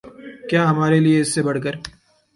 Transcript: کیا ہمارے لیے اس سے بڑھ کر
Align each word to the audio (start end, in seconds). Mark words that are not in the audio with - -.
کیا 0.49 0.61
ہمارے 0.69 0.99
لیے 0.99 1.19
اس 1.21 1.33
سے 1.33 1.41
بڑھ 1.43 1.59
کر 1.63 1.73